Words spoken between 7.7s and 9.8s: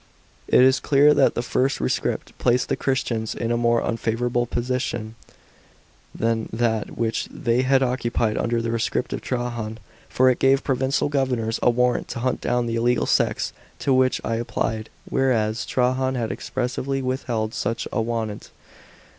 occupied under the rescript of Trajan.